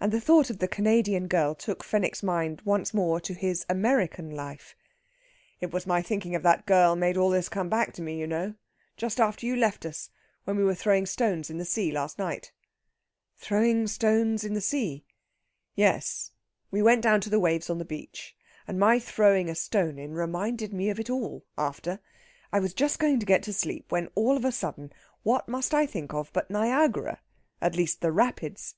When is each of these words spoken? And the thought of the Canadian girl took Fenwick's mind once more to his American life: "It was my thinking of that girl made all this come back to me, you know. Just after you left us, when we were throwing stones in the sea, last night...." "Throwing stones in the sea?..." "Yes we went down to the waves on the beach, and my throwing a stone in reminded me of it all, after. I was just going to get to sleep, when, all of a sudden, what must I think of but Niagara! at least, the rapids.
And 0.00 0.12
the 0.12 0.20
thought 0.20 0.50
of 0.50 0.58
the 0.58 0.68
Canadian 0.68 1.28
girl 1.28 1.54
took 1.54 1.82
Fenwick's 1.82 2.22
mind 2.22 2.60
once 2.66 2.92
more 2.92 3.18
to 3.20 3.32
his 3.32 3.64
American 3.70 4.30
life: 4.30 4.76
"It 5.62 5.72
was 5.72 5.86
my 5.86 6.02
thinking 6.02 6.34
of 6.34 6.42
that 6.42 6.66
girl 6.66 6.94
made 6.94 7.16
all 7.16 7.30
this 7.30 7.48
come 7.48 7.70
back 7.70 7.94
to 7.94 8.02
me, 8.02 8.18
you 8.20 8.26
know. 8.26 8.52
Just 8.98 9.18
after 9.18 9.46
you 9.46 9.56
left 9.56 9.86
us, 9.86 10.10
when 10.44 10.58
we 10.58 10.62
were 10.62 10.74
throwing 10.74 11.06
stones 11.06 11.48
in 11.48 11.56
the 11.56 11.64
sea, 11.64 11.90
last 11.90 12.18
night...." 12.18 12.52
"Throwing 13.38 13.86
stones 13.86 14.44
in 14.44 14.52
the 14.52 14.60
sea?..." 14.60 15.06
"Yes 15.74 16.32
we 16.70 16.82
went 16.82 17.00
down 17.00 17.22
to 17.22 17.30
the 17.30 17.40
waves 17.40 17.70
on 17.70 17.78
the 17.78 17.86
beach, 17.86 18.36
and 18.68 18.78
my 18.78 18.98
throwing 18.98 19.48
a 19.48 19.54
stone 19.54 19.98
in 19.98 20.12
reminded 20.12 20.74
me 20.74 20.90
of 20.90 21.00
it 21.00 21.08
all, 21.08 21.46
after. 21.56 21.98
I 22.52 22.60
was 22.60 22.74
just 22.74 22.98
going 22.98 23.18
to 23.20 23.24
get 23.24 23.42
to 23.44 23.54
sleep, 23.54 23.90
when, 23.90 24.08
all 24.14 24.36
of 24.36 24.44
a 24.44 24.52
sudden, 24.52 24.92
what 25.22 25.48
must 25.48 25.72
I 25.72 25.86
think 25.86 26.12
of 26.12 26.30
but 26.34 26.50
Niagara! 26.50 27.22
at 27.62 27.74
least, 27.74 28.02
the 28.02 28.12
rapids. 28.12 28.74